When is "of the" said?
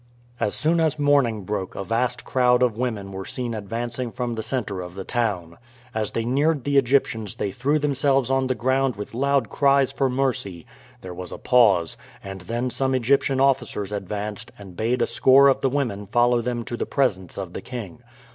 4.81-5.03, 15.47-15.69, 17.37-17.61